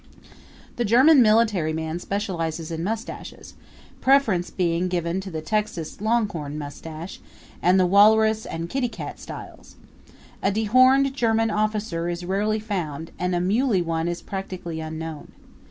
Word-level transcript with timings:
The 0.77 0.83
German 0.83 1.21
military 1.21 1.73
man 1.73 1.99
specializes 1.99 2.71
in 2.71 2.83
mustaches, 2.83 3.53
preference 4.01 4.49
being 4.49 4.87
given 4.87 5.21
to 5.21 5.29
the 5.29 5.43
Texas 5.43 6.01
longhorn 6.01 6.57
mustache, 6.57 7.21
and 7.61 7.79
the 7.79 7.85
walrus 7.85 8.47
and 8.47 8.67
kitty 8.67 8.89
cat 8.89 9.19
styles. 9.19 9.75
A 10.41 10.51
dehorned 10.51 11.13
German 11.13 11.51
officer 11.51 12.09
is 12.09 12.25
rarely 12.25 12.57
found 12.57 13.11
and 13.19 13.35
a 13.35 13.39
muley 13.39 13.83
one 13.83 14.07
is 14.07 14.23
practically 14.23 14.79
unknown. 14.79 15.33